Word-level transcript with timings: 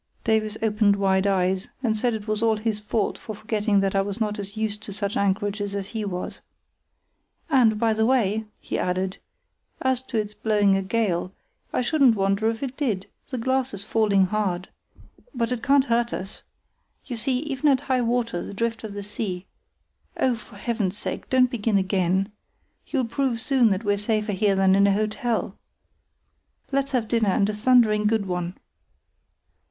Davies 0.23 0.57
opened 0.63 0.95
wide 0.95 1.27
eyes, 1.27 1.67
and 1.83 1.95
said 1.95 2.15
it 2.15 2.27
was 2.27 2.41
all 2.41 2.57
his 2.57 2.79
fault 2.79 3.19
for 3.19 3.35
forgetting 3.35 3.81
that 3.81 3.93
I 3.93 4.01
was 4.01 4.19
not 4.19 4.39
as 4.39 4.57
used 4.57 4.81
to 4.81 4.93
such 4.93 5.15
anchorages 5.15 5.75
as 5.75 5.89
he 5.89 6.03
was. 6.05 6.41
"And, 7.51 7.77
by 7.77 7.93
the 7.93 8.07
way," 8.07 8.45
he 8.59 8.79
added, 8.79 9.19
"as 9.79 10.01
to 10.01 10.19
its 10.19 10.33
blowing 10.33 10.75
a 10.75 10.81
gale, 10.81 11.31
I 11.71 11.81
shouldn't 11.81 12.15
wonder 12.15 12.49
if 12.49 12.63
it 12.63 12.75
did; 12.75 13.05
the 13.29 13.37
glass 13.37 13.75
is 13.75 13.83
falling 13.83 14.25
hard; 14.25 14.69
but 15.35 15.51
it 15.51 15.61
can't 15.61 15.85
hurt 15.85 16.13
us. 16.13 16.41
You 17.05 17.15
see, 17.15 17.37
even 17.41 17.69
at 17.69 17.81
high 17.81 18.01
water 18.01 18.41
the 18.41 18.55
drift 18.55 18.83
of 18.83 18.95
the 18.95 19.03
sea——" 19.03 19.45
"Oh, 20.19 20.33
for 20.33 20.55
Heaven's 20.55 20.97
sake, 20.97 21.29
don't 21.29 21.51
begin 21.51 21.77
again. 21.77 22.31
You'll 22.87 23.05
prove 23.05 23.39
soon 23.39 23.69
that 23.69 23.83
we're 23.83 23.99
safer 23.99 24.31
here 24.31 24.55
than 24.55 24.73
in 24.73 24.87
an 24.87 24.95
hotel. 24.95 25.55
Let's 26.71 26.89
have 26.89 27.07
dinner, 27.07 27.29
and 27.29 27.47
a 27.49 27.53
thundering 27.53 28.07
good 28.07 28.25
one!" 28.25 28.55